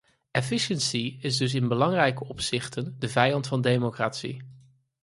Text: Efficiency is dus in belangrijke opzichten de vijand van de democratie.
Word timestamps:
Efficiency 0.31 1.17
is 1.21 1.37
dus 1.37 1.53
in 1.53 1.67
belangrijke 1.67 2.23
opzichten 2.23 2.95
de 2.99 3.07
vijand 3.09 3.47
van 3.47 3.61
de 3.61 3.69
democratie. 3.69 4.41